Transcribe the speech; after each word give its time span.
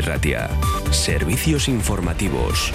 Ratia. 0.00 0.50
Servicios 0.90 1.68
informativos. 1.68 2.72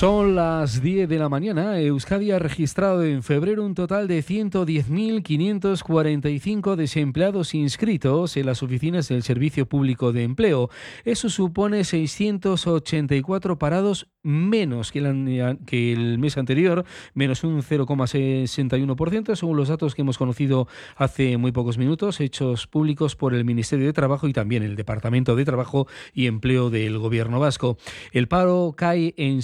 Son 0.00 0.34
las 0.34 0.80
10 0.80 1.10
de 1.10 1.18
la 1.18 1.28
mañana. 1.28 1.78
Euskadi 1.78 2.30
ha 2.30 2.38
registrado 2.38 3.04
en 3.04 3.22
febrero 3.22 3.66
un 3.66 3.74
total 3.74 4.08
de 4.08 4.24
110.545 4.24 6.74
desempleados 6.74 7.52
inscritos 7.52 8.38
en 8.38 8.46
las 8.46 8.62
oficinas 8.62 9.08
del 9.08 9.22
Servicio 9.22 9.66
Público 9.66 10.14
de 10.14 10.22
Empleo. 10.22 10.70
Eso 11.04 11.28
supone 11.28 11.84
684 11.84 13.58
parados 13.58 14.08
menos 14.22 14.92
que 14.92 14.98
el, 15.00 15.58
que 15.66 15.92
el 15.92 16.18
mes 16.18 16.36
anterior, 16.36 16.84
menos 17.14 17.44
un 17.44 17.62
0,61%, 17.62 19.34
según 19.34 19.56
los 19.56 19.68
datos 19.68 19.94
que 19.94 20.02
hemos 20.02 20.18
conocido 20.18 20.68
hace 20.96 21.36
muy 21.36 21.52
pocos 21.52 21.78
minutos, 21.78 22.20
hechos 22.20 22.66
públicos 22.66 23.16
por 23.16 23.34
el 23.34 23.44
Ministerio 23.44 23.86
de 23.86 23.92
Trabajo 23.92 24.28
y 24.28 24.32
también 24.32 24.62
el 24.62 24.76
Departamento 24.76 25.36
de 25.36 25.44
Trabajo 25.44 25.86
y 26.12 26.26
Empleo 26.26 26.70
del 26.70 26.98
Gobierno 26.98 27.40
vasco. 27.40 27.78
El 28.12 28.28
paro 28.28 28.74
cae 28.76 29.14
en 29.16 29.42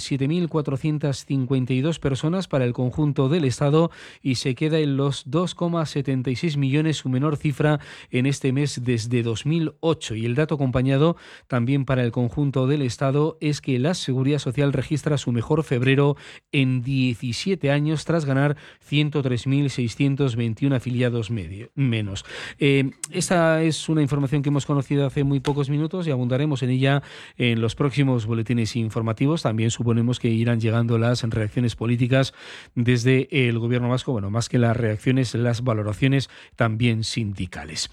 7.452 0.49 1.99
personas 1.99 2.47
para 2.47 2.65
el 2.65 2.73
conjunto 2.73 3.29
del 3.29 3.45
Estado 3.45 3.91
y 4.21 4.35
se 4.35 4.55
queda 4.55 4.79
en 4.79 4.97
los 4.97 5.27
2,76 5.27 6.57
millones, 6.57 6.97
su 6.97 7.09
menor 7.09 7.37
cifra 7.37 7.79
en 8.11 8.25
este 8.25 8.51
mes 8.51 8.83
desde 8.83 9.23
2008. 9.23 10.15
Y 10.15 10.25
el 10.25 10.35
dato 10.35 10.55
acompañado 10.55 11.17
también 11.47 11.85
para 11.85 12.03
el 12.03 12.11
conjunto 12.11 12.67
del 12.67 12.81
Estado 12.81 13.37
es 13.41 13.61
que 13.61 13.79
la 13.79 13.93
Seguridad 13.93 14.39
Social 14.39 14.73
registra 14.73 15.17
su 15.17 15.31
mejor 15.31 15.63
febrero 15.63 16.17
en 16.51 16.81
17 16.81 17.71
años 17.71 18.05
tras 18.05 18.25
ganar 18.25 18.57
103.621 18.89 20.75
afiliados 20.75 21.31
menos. 21.75 22.25
Eh, 22.59 22.91
esta 23.11 23.61
es 23.63 23.89
una 23.89 24.01
información 24.01 24.41
que 24.41 24.49
hemos 24.49 24.65
conocido 24.65 25.05
hace 25.05 25.23
muy 25.23 25.39
pocos 25.39 25.69
minutos 25.69 26.07
y 26.07 26.11
abundaremos 26.11 26.63
en 26.63 26.69
ella 26.69 27.03
en 27.37 27.61
los 27.61 27.75
próximos 27.75 28.25
boletines 28.25 28.75
informativos. 28.75 29.41
También 29.43 29.71
suponemos 29.71 30.19
que 30.19 30.29
irán 30.37 30.59
llegando 30.59 30.97
las 30.97 31.21
reacciones 31.23 31.75
políticas 31.75 32.33
desde 32.73 33.27
el 33.47 33.59
gobierno 33.59 33.89
vasco, 33.89 34.11
bueno, 34.11 34.31
más 34.31 34.49
que 34.49 34.57
las 34.57 34.75
reacciones, 34.75 35.35
las 35.35 35.63
valoraciones 35.63 36.29
también 36.55 37.03
sindicales. 37.03 37.91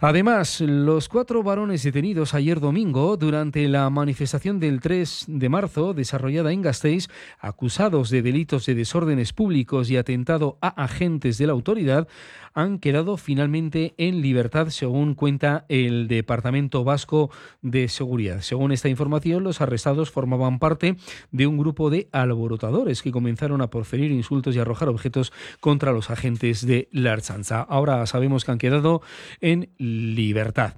Además, 0.00 0.60
los 0.60 1.08
cuatro 1.08 1.42
varones 1.42 1.82
detenidos 1.82 2.34
ayer 2.34 2.60
domingo 2.60 3.16
durante 3.16 3.66
la 3.68 3.90
manifestación 3.90 4.60
del 4.60 4.80
3 4.80 5.24
de 5.26 5.48
marzo 5.48 5.92
de 5.92 6.04
desarrollada 6.04 6.52
en 6.52 6.60
Gasteiz, 6.60 7.08
acusados 7.40 8.10
de 8.10 8.20
delitos 8.20 8.66
de 8.66 8.74
desórdenes 8.74 9.32
públicos 9.32 9.90
y 9.90 9.96
atentado 9.96 10.58
a 10.60 10.68
agentes 10.68 11.38
de 11.38 11.46
la 11.46 11.54
autoridad, 11.54 12.06
han 12.54 12.78
quedado 12.78 13.16
finalmente 13.16 13.94
en 13.96 14.20
libertad, 14.20 14.68
según 14.68 15.14
cuenta 15.14 15.64
el 15.68 16.06
Departamento 16.06 16.84
Vasco 16.84 17.30
de 17.62 17.88
Seguridad. 17.88 18.42
Según 18.42 18.70
esta 18.70 18.88
información, 18.88 19.42
los 19.42 19.60
arrestados 19.60 20.10
formaban 20.10 20.58
parte 20.58 20.96
de 21.32 21.46
un 21.46 21.58
grupo 21.58 21.83
de 21.90 22.08
alborotadores 22.12 23.02
que 23.02 23.10
comenzaron 23.10 23.60
a 23.60 23.70
proferir 23.70 24.12
insultos 24.12 24.54
y 24.54 24.60
arrojar 24.60 24.88
objetos 24.88 25.32
contra 25.58 25.92
los 25.92 26.10
agentes 26.10 26.64
de 26.64 26.88
la 26.92 27.12
Archanza. 27.12 27.60
Ahora 27.60 28.06
sabemos 28.06 28.44
que 28.44 28.52
han 28.52 28.58
quedado 28.58 29.02
en 29.40 29.70
libertad. 29.78 30.74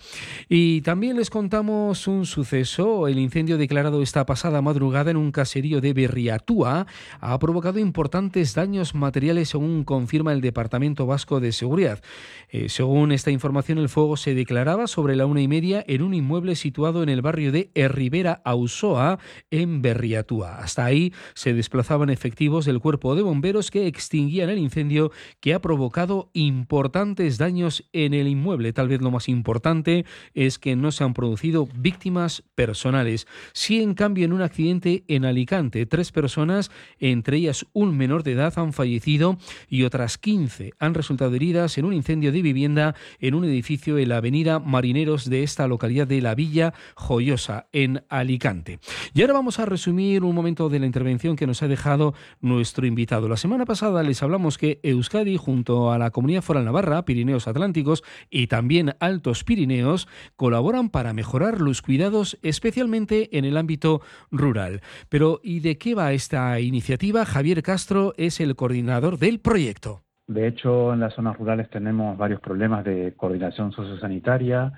Y 0.48 0.80
también 0.80 1.16
les 1.16 1.28
contamos 1.28 2.08
un 2.08 2.24
suceso. 2.24 3.06
El 3.06 3.18
incendio 3.18 3.58
declarado 3.58 4.02
esta 4.02 4.24
pasada 4.24 4.62
madrugada 4.62 5.10
en 5.10 5.18
un 5.18 5.30
caserío 5.30 5.82
de 5.82 5.92
Berriatúa 5.92 6.86
ha 7.20 7.38
provocado 7.38 7.78
importantes 7.78 8.54
daños 8.54 8.94
materiales, 8.94 9.50
según 9.50 9.84
confirma 9.84 10.32
el 10.32 10.40
Departamento 10.40 11.06
Vasco 11.06 11.38
de 11.38 11.52
Seguridad 11.52 11.66
seguridad. 11.66 12.00
Eh, 12.48 12.68
según 12.68 13.10
esta 13.10 13.32
información, 13.32 13.78
el 13.78 13.88
fuego 13.88 14.16
se 14.16 14.34
declaraba 14.34 14.86
sobre 14.86 15.16
la 15.16 15.26
una 15.26 15.40
y 15.40 15.48
media 15.48 15.84
en 15.88 16.00
un 16.02 16.14
inmueble 16.14 16.54
situado 16.54 17.02
en 17.02 17.08
el 17.08 17.20
barrio 17.20 17.50
de 17.50 17.70
Rivera 17.88 18.40
Ausoa, 18.44 19.18
en 19.50 19.82
Berriatúa. 19.82 20.58
Hasta 20.58 20.84
ahí 20.84 20.95
se 21.34 21.54
desplazaban 21.54 22.10
efectivos 22.10 22.64
del 22.64 22.80
cuerpo 22.80 23.14
de 23.14 23.22
bomberos 23.22 23.70
que 23.70 23.86
extinguían 23.86 24.50
el 24.50 24.58
incendio 24.58 25.12
que 25.40 25.54
ha 25.54 25.60
provocado 25.60 26.30
importantes 26.32 27.38
daños 27.38 27.84
en 27.92 28.14
el 28.14 28.28
inmueble. 28.28 28.72
Tal 28.72 28.88
vez 28.88 29.00
lo 29.00 29.10
más 29.10 29.28
importante 29.28 30.04
es 30.34 30.58
que 30.58 30.76
no 30.76 30.92
se 30.92 31.04
han 31.04 31.14
producido 31.14 31.68
víctimas 31.76 32.42
personales. 32.54 33.26
Sí, 33.52 33.82
en 33.82 33.94
cambio, 33.94 34.24
en 34.24 34.32
un 34.32 34.42
accidente 34.42 35.04
en 35.08 35.24
Alicante, 35.24 35.86
tres 35.86 36.12
personas, 36.12 36.70
entre 36.98 37.38
ellas 37.38 37.66
un 37.72 37.96
menor 37.96 38.22
de 38.22 38.32
edad, 38.32 38.52
han 38.56 38.72
fallecido 38.72 39.38
y 39.68 39.84
otras 39.84 40.18
15 40.18 40.72
han 40.78 40.94
resultado 40.94 41.34
heridas 41.34 41.78
en 41.78 41.84
un 41.84 41.92
incendio 41.92 42.32
de 42.32 42.42
vivienda 42.42 42.94
en 43.20 43.34
un 43.34 43.44
edificio 43.44 43.98
en 43.98 44.08
la 44.08 44.18
avenida 44.18 44.58
Marineros 44.58 45.28
de 45.28 45.42
esta 45.42 45.68
localidad 45.68 46.06
de 46.06 46.20
La 46.20 46.34
Villa 46.34 46.74
Joyosa, 46.94 47.68
en 47.72 48.04
Alicante. 48.08 48.78
Y 49.14 49.22
ahora 49.22 49.34
vamos 49.34 49.58
a 49.58 49.66
resumir 49.66 50.24
un 50.24 50.34
momento 50.34 50.68
de 50.68 50.75
la 50.78 50.86
intervención 50.86 51.36
que 51.36 51.46
nos 51.46 51.62
ha 51.62 51.68
dejado 51.68 52.14
nuestro 52.40 52.86
invitado. 52.86 53.28
La 53.28 53.36
semana 53.36 53.64
pasada 53.64 54.02
les 54.02 54.22
hablamos 54.22 54.58
que 54.58 54.80
Euskadi, 54.82 55.36
junto 55.36 55.92
a 55.92 55.98
la 55.98 56.10
Comunidad 56.10 56.42
Foral 56.42 56.64
Navarra, 56.64 57.04
Pirineos 57.04 57.48
Atlánticos 57.48 58.02
y 58.30 58.46
también 58.46 58.94
Altos 59.00 59.44
Pirineos, 59.44 60.08
colaboran 60.36 60.90
para 60.90 61.12
mejorar 61.12 61.60
los 61.60 61.82
cuidados, 61.82 62.38
especialmente 62.42 63.36
en 63.36 63.44
el 63.44 63.56
ámbito 63.56 64.00
rural. 64.30 64.80
Pero, 65.08 65.40
¿y 65.42 65.60
de 65.60 65.78
qué 65.78 65.94
va 65.94 66.12
esta 66.12 66.58
iniciativa? 66.60 67.24
Javier 67.24 67.62
Castro 67.62 68.14
es 68.16 68.40
el 68.40 68.56
coordinador 68.56 69.18
del 69.18 69.40
proyecto. 69.40 70.02
De 70.26 70.48
hecho, 70.48 70.92
en 70.92 71.00
las 71.00 71.14
zonas 71.14 71.36
rurales 71.36 71.70
tenemos 71.70 72.18
varios 72.18 72.40
problemas 72.40 72.84
de 72.84 73.14
coordinación 73.16 73.72
sociosanitaria, 73.72 74.72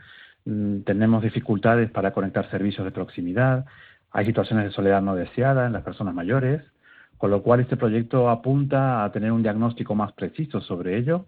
mm, 0.45 0.81
tenemos 0.81 1.23
dificultades 1.23 1.91
para 1.91 2.13
conectar 2.13 2.51
servicios 2.51 2.85
de 2.85 2.91
proximidad, 2.91 3.65
hay 4.11 4.27
situaciones 4.27 4.67
de 4.67 4.71
soledad 4.73 5.03
no 5.03 5.15
deseada 5.15 5.67
en 5.67 5.73
las 5.73 5.83
personas 5.83 6.15
mayores, 6.15 6.63
con 7.17 7.31
lo 7.31 7.43
cual 7.43 7.61
este 7.61 7.77
proyecto 7.77 8.31
apunta 8.31 9.05
a 9.05 9.13
tener 9.13 9.33
un 9.33 9.43
diagnóstico 9.43 9.95
más 9.95 10.13
preciso 10.13 10.61
sobre 10.61 10.97
ello 10.97 11.27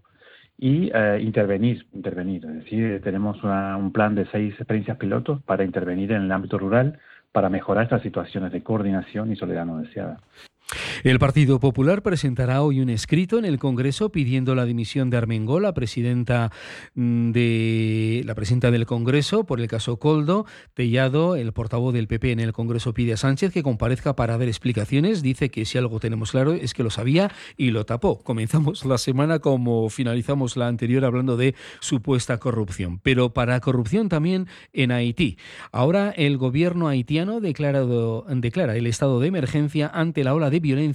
y 0.57 0.91
eh, 0.93 1.19
intervenir, 1.21 1.85
intervenir. 1.93 2.45
Es 2.45 2.55
decir, 2.63 3.01
tenemos 3.03 3.43
un 3.43 3.91
plan 3.91 4.15
de 4.15 4.25
seis 4.27 4.53
experiencias 4.55 4.97
pilotos 4.97 5.41
para 5.43 5.63
intervenir 5.63 6.11
en 6.11 6.23
el 6.23 6.31
ámbito 6.31 6.57
rural 6.57 6.99
para 7.31 7.49
mejorar 7.49 7.85
estas 7.85 8.01
situaciones 8.01 8.51
de 8.51 8.63
coordinación 8.63 9.31
y 9.31 9.35
soledad 9.35 9.65
no 9.65 9.79
deseada. 9.79 10.19
El 11.03 11.17
Partido 11.17 11.59
Popular 11.59 12.03
presentará 12.03 12.61
hoy 12.61 12.79
un 12.79 12.91
escrito 12.91 13.39
en 13.39 13.45
el 13.45 13.57
Congreso 13.57 14.11
pidiendo 14.11 14.53
la 14.53 14.65
dimisión 14.65 15.09
de 15.09 15.17
Armengol, 15.17 15.63
la 15.63 15.73
presidenta 15.73 16.51
mm, 16.93 17.31
de 17.31 18.21
la 18.23 18.35
presidenta 18.35 18.69
del 18.69 18.85
Congreso 18.85 19.43
por 19.43 19.59
el 19.59 19.67
caso 19.67 19.97
Coldo. 19.97 20.45
Tellado, 20.75 21.35
el 21.35 21.53
portavoz 21.53 21.91
del 21.91 22.07
PP 22.07 22.33
en 22.33 22.39
el 22.39 22.53
Congreso, 22.53 22.93
pide 22.93 23.13
a 23.13 23.17
Sánchez 23.17 23.51
que 23.51 23.63
comparezca 23.63 24.15
para 24.15 24.37
dar 24.37 24.47
explicaciones. 24.47 25.23
Dice 25.23 25.49
que 25.49 25.65
si 25.65 25.79
algo 25.79 25.99
tenemos 25.99 26.29
claro 26.29 26.53
es 26.53 26.75
que 26.75 26.83
lo 26.83 26.91
sabía 26.91 27.31
y 27.57 27.71
lo 27.71 27.83
tapó. 27.83 28.19
Comenzamos 28.21 28.85
la 28.85 28.99
semana 28.99 29.39
como 29.39 29.89
finalizamos 29.89 30.55
la 30.55 30.67
anterior 30.67 31.03
hablando 31.03 31.35
de 31.35 31.55
supuesta 31.79 32.37
corrupción, 32.37 32.99
pero 32.99 33.33
para 33.33 33.59
corrupción 33.59 34.07
también 34.07 34.45
en 34.71 34.91
Haití. 34.91 35.39
Ahora 35.71 36.11
el 36.11 36.37
gobierno 36.37 36.87
haitiano 36.87 37.39
declarado, 37.39 38.27
declara 38.29 38.77
el 38.77 38.85
estado 38.85 39.19
de 39.19 39.29
emergencia 39.29 39.89
ante 39.91 40.23
la 40.23 40.35
ola 40.35 40.51
de 40.51 40.59
violencia 40.59 40.90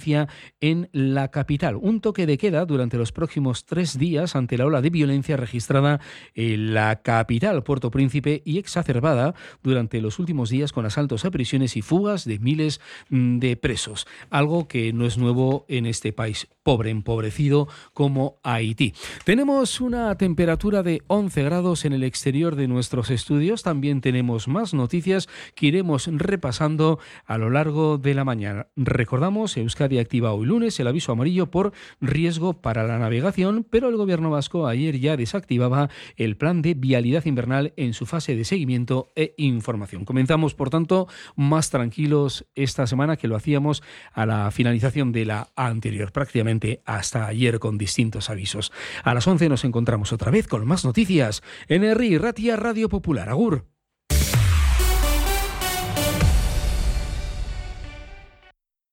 en 0.61 0.89
la 0.93 1.31
capital. 1.31 1.77
Un 1.77 2.01
toque 2.01 2.27
de 2.27 2.39
queda 2.39 2.65
durante 2.65 2.99
los 2.99 3.13
próximos 3.13 3.65
tres 3.65 3.99
días 3.99 4.37
ante 4.37 4.59
la 4.59 4.67
ola 4.67 4.81
de 4.81 4.91
violencia 4.91 5.37
registrada 5.37 6.01
en 6.35 6.75
la 6.75 7.03
capital, 7.03 7.63
Puerto 7.63 7.91
Príncipe, 7.91 8.43
y 8.45 8.59
exacerbada 8.59 9.35
durante 9.63 10.01
los 10.01 10.19
últimos 10.19 10.51
días 10.51 10.73
con 10.73 10.87
asaltos 10.87 11.25
a 11.25 11.31
prisiones 11.31 11.77
y 11.77 11.83
fugas 11.83 12.25
de 12.25 12.39
miles 12.39 12.81
mm, 13.11 13.39
de 13.39 13.57
presos. 13.57 14.07
Algo 14.31 14.69
que 14.69 14.93
no 14.93 15.07
es 15.07 15.19
nuevo 15.19 15.65
en 15.69 15.87
este 15.87 16.13
país 16.13 16.49
pobre, 16.67 16.91
empobrecido 16.91 17.69
como 17.95 18.41
Haití. 18.43 18.93
Tenemos 19.25 19.81
una 19.81 20.13
temperatura 20.19 20.83
de 20.83 21.01
11 21.07 21.45
grados 21.45 21.85
en 21.85 21.93
el 21.93 22.03
exterior 22.03 22.57
de 22.57 22.67
nuestros 22.67 23.11
estudios. 23.11 23.63
También 23.63 24.01
tenemos 24.01 24.49
más 24.49 24.75
noticias 24.75 25.29
que 25.55 25.67
iremos 25.67 26.09
repasando 26.11 26.99
a 27.25 27.39
lo 27.39 27.51
largo 27.51 27.99
de 27.99 28.15
la 28.15 28.25
mañana. 28.25 28.67
Recordamos 28.75 29.57
Euskadi 29.57 30.01
activa 30.01 30.33
hoy 30.33 30.47
lunes 30.47 30.81
el 30.81 30.89
aviso 30.89 31.13
amarillo 31.13 31.53
por 31.53 31.73
riesgo 32.01 32.55
para 32.55 32.83
la 32.83 32.99
navegación, 32.99 33.65
pero 33.71 33.89
el 33.89 33.97
gobierno 33.97 34.31
vasco 34.31 34.67
ayer 34.67 34.99
ya 34.99 35.17
desactivaba 35.17 35.89
el 36.17 36.37
plan 36.37 36.63
de 36.63 36.75
vialidad 36.75 37.27
invernal 37.27 37.75
en 37.77 37.95
su 37.95 38.07
fase 38.07 38.35
de 38.35 38.45
seguimiento 38.45 39.13
e 39.15 39.35
información. 39.37 40.05
Comenzamos, 40.05 40.57
por 40.57 40.71
tanto, 40.71 41.07
más 41.37 41.71
tranquilos 41.71 42.45
esta 42.57 42.89
semana 42.89 43.17
que 43.17 43.29
lo 43.29 43.37
hacíamos 43.37 43.85
a 44.13 44.27
la 44.27 44.51
finalización 44.51 45.13
de 45.13 45.27
la 45.27 45.51
anterior, 45.55 46.11
prácticamente 46.11 46.56
hasta 46.85 47.27
ayer 47.27 47.59
con 47.59 47.79
distintos 47.79 48.31
avisos. 48.31 48.73
A 49.05 49.15
las 49.15 49.27
11 49.27 49.49
nos 49.49 49.65
encontramos 49.65 50.13
otra 50.13 50.31
vez 50.31 50.49
con 50.49 50.67
más 50.67 50.85
noticias 50.85 51.43
en 51.69 51.95
RI 51.97 52.19
Ratia 52.19 52.57
Radio 52.57 52.89
Popular. 52.89 53.29
Agur. 53.29 53.76